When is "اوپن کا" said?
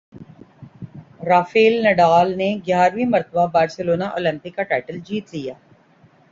4.07-4.63